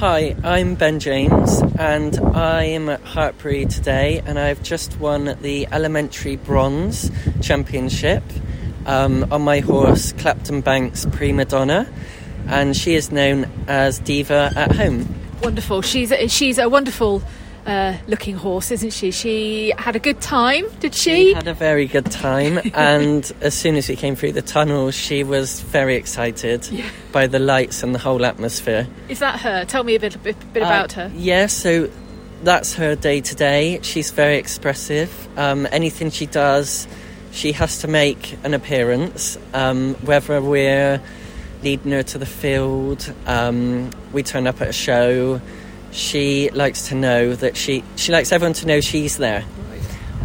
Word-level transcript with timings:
Hi, 0.00 0.34
I'm 0.42 0.76
Ben 0.76 0.98
James, 0.98 1.60
and 1.78 2.18
I'm 2.34 2.88
at 2.88 3.04
Hartpury 3.04 3.68
today, 3.68 4.22
and 4.24 4.38
I've 4.38 4.62
just 4.62 4.98
won 4.98 5.36
the 5.42 5.68
Elementary 5.70 6.36
Bronze 6.36 7.10
Championship 7.42 8.22
um, 8.86 9.30
on 9.30 9.42
my 9.42 9.60
horse 9.60 10.12
Clapton 10.12 10.62
Banks 10.62 11.04
Primadonna, 11.04 11.86
and 12.46 12.74
she 12.74 12.94
is 12.94 13.12
known 13.12 13.44
as 13.68 13.98
Diva 13.98 14.50
at 14.56 14.74
home. 14.74 15.06
Wonderful. 15.42 15.82
She's 15.82 16.10
a, 16.12 16.28
she's 16.28 16.56
a 16.56 16.70
wonderful 16.70 17.22
uh, 17.70 17.96
looking 18.08 18.34
horse, 18.34 18.70
isn't 18.72 18.92
she? 18.92 19.10
She 19.12 19.72
had 19.78 19.94
a 19.94 19.98
good 19.98 20.20
time, 20.20 20.64
did 20.80 20.94
she? 20.94 21.28
She 21.28 21.32
had 21.34 21.46
a 21.46 21.54
very 21.54 21.86
good 21.86 22.10
time, 22.10 22.58
and 22.74 23.30
as 23.40 23.54
soon 23.54 23.76
as 23.76 23.88
we 23.88 23.94
came 23.96 24.16
through 24.16 24.32
the 24.32 24.42
tunnel, 24.42 24.90
she 24.90 25.22
was 25.24 25.60
very 25.60 25.94
excited 25.96 26.66
Yeah. 26.70 26.84
by 27.12 27.26
the 27.28 27.38
lights 27.38 27.82
and 27.84 27.94
the 27.94 27.98
whole 28.00 28.24
atmosphere. 28.24 28.86
Is 29.08 29.20
that 29.20 29.40
her? 29.40 29.64
Tell 29.64 29.84
me 29.84 29.94
a 29.94 30.00
bit, 30.00 30.20
bit, 30.22 30.36
bit 30.52 30.62
Uh, 30.62 30.66
about 30.66 30.92
her. 30.92 31.10
Yeah, 31.14 31.46
so 31.46 31.88
that's 32.42 32.74
her 32.74 32.94
day 32.96 33.20
to 33.20 33.34
day. 33.34 33.78
She's 33.82 34.10
very 34.10 34.36
expressive. 34.36 35.10
Um, 35.38 35.68
anything 35.70 36.10
she 36.10 36.26
does, 36.26 36.88
she 37.32 37.52
has 37.52 37.78
to 37.82 37.88
make 37.88 38.36
an 38.42 38.52
appearance. 38.54 39.38
Um, 39.54 39.94
whether 40.04 40.40
we're 40.42 41.00
leading 41.62 41.92
her 41.92 42.02
to 42.02 42.18
the 42.18 42.26
field, 42.26 43.12
um, 43.26 43.90
we 44.12 44.22
turn 44.24 44.46
up 44.48 44.60
at 44.60 44.68
a 44.68 44.72
show. 44.72 45.40
She 45.92 46.50
likes 46.50 46.88
to 46.88 46.94
know 46.94 47.34
that 47.34 47.56
she 47.56 47.82
she 47.96 48.12
likes 48.12 48.32
everyone 48.32 48.54
to 48.54 48.66
know 48.66 48.80
she's 48.80 49.16
there. 49.16 49.44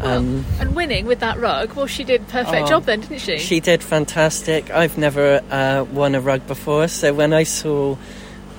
Um, 0.00 0.44
And 0.60 0.76
winning 0.76 1.06
with 1.06 1.20
that 1.20 1.40
rug, 1.40 1.72
well, 1.74 1.86
she 1.86 2.04
did 2.04 2.28
perfect 2.28 2.66
Oh, 2.66 2.68
job 2.68 2.84
then, 2.84 3.00
didn't 3.00 3.18
she? 3.20 3.38
She 3.38 3.58
did 3.58 3.82
fantastic. 3.82 4.70
I've 4.70 4.96
never 4.96 5.42
uh, 5.50 5.84
won 5.92 6.14
a 6.14 6.20
rug 6.20 6.46
before, 6.46 6.86
so 6.86 7.12
when 7.12 7.32
I 7.32 7.42
saw 7.42 7.96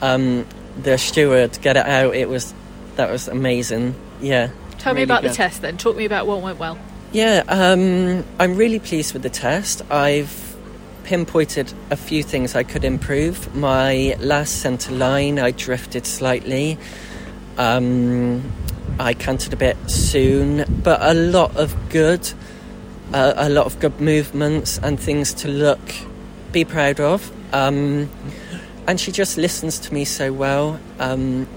um, 0.02 0.46
the 0.82 0.98
steward 0.98 1.58
get 1.62 1.78
it 1.78 1.86
out, 1.86 2.14
it 2.16 2.28
was 2.28 2.54
that 2.98 3.10
was 3.10 3.30
amazing. 3.30 3.96
Yeah. 4.20 4.50
Tell 4.80 4.94
me 4.94 5.02
really 5.02 5.04
about 5.04 5.24
the 5.24 5.30
test 5.30 5.62
then. 5.62 5.78
Talk 5.78 5.96
me 5.96 6.06
about 6.06 6.28
what 6.28 6.42
went 6.42 6.60
well. 6.60 6.78
Yeah, 7.12 7.44
um, 7.48 8.26
I'm 8.40 8.56
really 8.56 8.80
pleased 8.80 9.14
with 9.14 9.24
the 9.24 9.30
test. 9.30 9.82
I've 9.90 10.49
pinpointed 11.04 11.74
a 11.90 11.96
few 11.96 12.24
things 12.24 12.56
I 12.56 12.64
could 12.64 12.84
improve. 12.84 13.56
My 13.56 14.16
last 14.20 14.62
centre 14.62 14.92
line, 14.92 15.40
I 15.40 15.52
drifted 15.52 16.06
slightly. 16.06 16.78
Um, 17.58 18.52
I 19.00 19.14
canted 19.14 19.54
a 19.54 19.56
bit 19.56 19.78
soon, 19.90 20.66
but 20.84 21.00
a 21.02 21.14
lot 21.14 21.56
of 21.56 21.76
good, 21.90 22.32
uh, 23.14 23.34
a 23.36 23.50
lot 23.50 23.66
of 23.66 23.80
good 23.80 24.00
movements 24.00 24.78
and 24.78 25.00
things 25.00 25.34
to 25.36 25.48
look, 25.48 25.80
be 26.52 26.66
proud 26.66 27.00
of. 27.00 27.32
Um, 27.54 28.10
and 28.88 29.00
she 29.00 29.12
just 29.12 29.38
listens 29.38 29.80
to 29.80 29.94
me 29.94 30.06
so 30.06 30.34
well. 30.34 30.80
Um, 31.00 31.48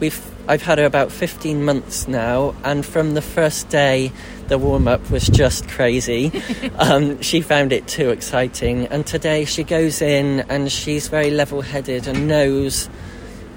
we've 0.00 0.20
I've 0.48 0.62
had 0.62 0.78
her 0.78 0.86
about 0.86 1.12
15 1.12 1.62
months 1.62 2.08
now, 2.08 2.54
and 2.64 2.84
from 2.84 3.12
the 3.12 3.20
first 3.20 3.68
day, 3.68 4.10
the 4.48 4.56
warm 4.56 4.88
up 4.88 5.10
was 5.10 5.26
just 5.26 5.68
crazy. 5.68 6.32
um, 6.78 7.20
she 7.20 7.42
found 7.42 7.70
it 7.70 7.86
too 7.86 8.08
exciting, 8.08 8.86
and 8.86 9.06
today 9.06 9.44
she 9.44 9.62
goes 9.62 10.00
in 10.00 10.40
and 10.48 10.72
she's 10.72 11.08
very 11.08 11.30
level 11.30 11.60
headed 11.60 12.08
and 12.08 12.26
knows 12.26 12.88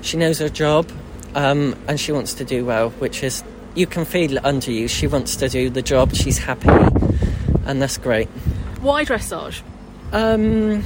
she 0.01 0.17
knows 0.17 0.39
her 0.39 0.49
job, 0.49 0.91
um, 1.33 1.77
and 1.87 1.97
she 1.97 2.11
wants 2.11 2.33
to 2.35 2.43
do 2.43 2.65
well, 2.65 2.89
which 2.89 3.23
is 3.23 3.41
you 3.73 3.87
can 3.87 4.03
feel 4.03 4.35
it 4.35 4.43
under 4.43 4.71
you. 4.71 4.89
She 4.89 5.07
wants 5.07 5.37
to 5.37 5.47
do 5.47 5.69
the 5.69 5.81
job. 5.81 6.13
She's 6.13 6.39
happy, 6.39 6.69
and 7.65 7.81
that's 7.81 7.97
great. 7.97 8.27
Why 8.81 9.05
dressage? 9.05 9.61
Um, 10.11 10.83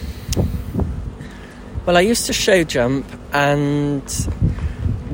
well, 1.87 1.97
I 1.97 2.01
used 2.01 2.27
to 2.27 2.33
show 2.33 2.63
jump, 2.63 3.07
and 3.33 4.03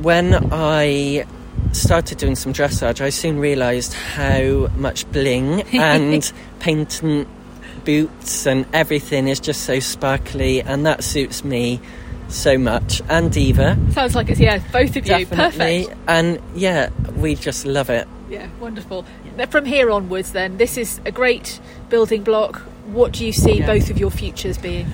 when 0.02 0.48
I 0.52 1.26
started 1.72 2.18
doing 2.18 2.34
some 2.36 2.52
dressage, 2.52 3.00
I 3.00 3.10
soon 3.10 3.38
realised 3.38 3.94
how 3.94 4.68
much 4.76 5.10
bling 5.12 5.62
and 5.72 6.32
patent 6.60 7.28
boots 7.84 8.46
and 8.46 8.66
everything 8.72 9.28
is 9.28 9.40
just 9.40 9.62
so 9.62 9.80
sparkly, 9.80 10.62
and 10.62 10.86
that 10.86 11.02
suits 11.04 11.44
me 11.44 11.80
so 12.28 12.56
much. 12.58 13.02
And 13.08 13.30
Diva, 13.32 13.76
Sounds 13.92 14.14
like 14.14 14.28
it's, 14.30 14.40
yeah, 14.40 14.58
both 14.72 14.90
of 14.90 14.96
you. 14.96 15.02
definitely. 15.26 15.84
Perfect. 15.86 15.98
And 16.08 16.40
yeah, 16.54 16.90
we 17.16 17.34
just 17.34 17.66
love 17.66 17.90
it. 17.90 18.06
Yeah, 18.30 18.48
wonderful. 18.60 19.04
Now, 19.36 19.46
From 19.46 19.64
here 19.64 19.90
onwards, 19.90 20.32
then, 20.32 20.56
this 20.58 20.76
is 20.78 21.00
a 21.04 21.12
great 21.12 21.60
building 21.90 22.22
block. 22.22 22.60
What 22.86 23.12
do 23.12 23.24
you 23.26 23.32
see 23.32 23.58
Yeah. 23.58 23.66
both 23.66 23.90
of 23.90 23.98
your 23.98 24.10
futures 24.10 24.58
being? 24.58 24.86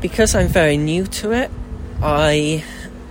because 0.00 0.32
I'm 0.36 0.46
very 0.46 0.76
new 0.76 1.06
to 1.06 1.32
it, 1.32 1.50
I 2.00 2.62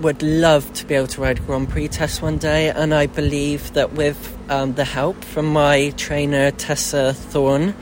would 0.02 0.22
love 0.22 0.72
to 0.74 0.86
be 0.86 0.96
able 0.96 1.08
to 1.08 1.22
ride 1.22 1.40
a 1.40 1.42
Grand 1.42 1.70
Prix 1.70 1.88
test 1.88 2.22
one 2.22 2.38
day, 2.38 2.70
and 2.70 2.94
I 2.94 3.08
believe 3.08 3.74
that 3.74 3.94
with 3.94 4.38
um, 4.50 4.74
the 4.74 4.86
help 4.86 5.24
from 5.24 5.48
my 5.48 5.94
trainer 5.98 6.52
Tessa 6.52 7.14
Thorne, 7.14 7.74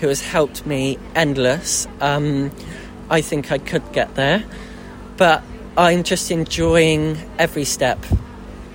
who 0.00 0.08
has 0.08 0.20
helped 0.20 0.66
me 0.66 0.98
endless, 1.14 1.86
um, 2.00 2.50
I 3.08 3.20
think 3.20 3.52
I 3.52 3.58
could 3.58 3.92
get 3.92 4.14
there. 4.14 4.44
But 5.16 5.42
I'm 5.76 6.02
just 6.02 6.30
enjoying 6.30 7.18
every 7.38 7.64
step. 7.64 7.98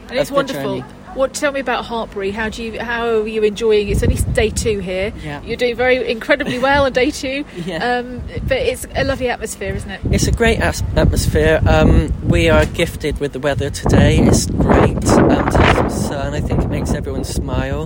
And 0.07 0.17
it's 0.17 0.31
wonderful. 0.31 0.79
journey. 0.79 0.94
What? 1.16 1.34
Tell 1.34 1.52
me 1.52 1.59
about 1.62 1.86
Hartpury. 1.86 2.31
How 2.31 2.50
do 2.50 2.62
you? 2.62 2.80
How 2.80 3.08
are 3.22 3.28
you 3.28 3.42
enjoying? 3.44 3.88
It's 3.90 4.03
only 4.03 4.18
day 4.34 4.50
two 4.50 4.80
here. 4.80 5.12
Yeah. 5.24 5.42
You're 5.44 5.56
doing 5.58 5.76
very 5.76 6.12
incredibly 6.12 6.59
well 6.59 6.86
on 6.86 6.94
day 6.94 7.09
two. 7.12 7.46
Yeah. 7.66 7.98
Um, 8.00 8.22
but 8.48 8.58
it's 8.58 8.86
a 8.94 9.03
lovely 9.06 9.30
atmosphere, 9.30 9.74
isn't 9.74 9.90
it? 9.90 10.02
It's 10.12 10.28
a 10.28 10.31
great 10.31 10.59
as- 10.59 10.84
atmosphere. 10.96 11.62
Um, 11.68 12.14
we 12.28 12.50
are 12.50 12.66
gifted 12.66 13.20
with 13.20 13.31
the 13.34 13.40
weather 13.40 13.70
today. 13.72 14.20
It's 14.20 14.46
great. 14.48 14.98
Um, 15.08 15.52
some 15.52 15.90
sun, 15.90 16.34
I 16.36 16.42
think 16.42 16.62
it 16.62 16.68
makes 16.70 16.92
everyone 16.94 17.24
smile. 17.24 17.84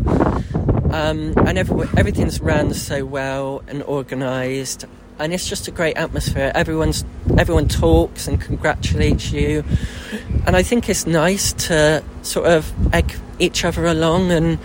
Um, 0.92 1.34
and 1.46 1.58
every- 1.58 1.88
everything's 1.96 2.42
run 2.42 2.74
so 2.74 3.06
well 3.06 3.62
and 3.68 3.84
organised. 3.84 4.86
And 5.20 5.34
it's 5.34 5.48
just 5.48 5.68
a 5.68 5.72
great 5.72 5.98
atmosphere. 5.98 6.52
Everyone's 6.56 7.04
everyone 7.38 7.68
talks 7.68 8.28
and 8.28 8.40
congratulates 8.40 9.32
you, 9.32 9.64
and 10.48 10.56
I 10.56 10.64
think 10.64 10.90
it's 10.90 11.06
nice 11.06 11.54
to 11.68 12.04
sort 12.22 12.48
of 12.48 12.72
egg 12.94 13.14
each 13.38 13.66
other 13.66 13.86
along, 13.86 14.32
and 14.32 14.58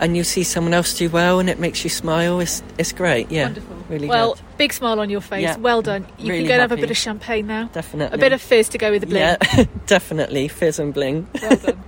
and 0.00 0.16
you 0.16 0.22
see 0.24 0.44
someone 0.44 0.72
else 0.72 0.94
do 0.94 1.10
well, 1.10 1.40
and 1.40 1.50
it 1.50 1.58
makes 1.58 1.82
you 1.82 1.90
smile. 1.90 2.38
It's 2.40 2.62
it's 2.78 2.92
great. 2.92 3.30
Yeah, 3.30 3.46
Wonderful. 3.46 3.76
really 3.88 4.08
well, 4.08 4.34
good. 4.34 4.42
big 4.56 4.72
smile 4.72 5.00
on 5.00 5.10
your 5.10 5.20
face. 5.20 5.42
Yeah. 5.42 5.56
Well 5.56 5.82
done. 5.82 6.06
You 6.18 6.30
Really 6.30 6.38
can 6.42 6.48
go 6.48 6.52
and 6.54 6.60
have 6.60 6.72
a 6.72 6.76
bit 6.76 6.90
of 6.90 6.96
champagne 6.96 7.46
now. 7.48 7.64
Definitely. 7.72 8.16
A 8.16 8.20
bit 8.20 8.32
of 8.32 8.40
fizz 8.40 8.68
to 8.70 8.78
go 8.78 8.92
with 8.92 9.00
the 9.00 9.06
bling. 9.08 9.20
Yeah, 9.22 9.64
definitely 9.86 10.46
fizz 10.48 10.78
and 10.78 10.94
bling. 10.94 11.26
Well 11.42 11.56
done. 11.56 11.84